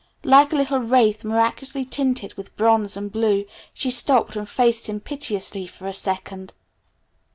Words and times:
Like 0.23 0.51
a 0.51 0.55
little 0.55 0.79
wraith 0.79 1.23
miraculously 1.23 1.85
tinted 1.85 2.33
with 2.33 2.55
bronze 2.57 2.97
and 2.97 3.11
blue 3.11 3.45
she 3.71 3.91
stopped 3.91 4.35
and 4.35 4.49
faced 4.49 4.89
him 4.89 4.99
piteously 4.99 5.67
for 5.67 5.85
a 5.85 5.93
second. 5.93 6.55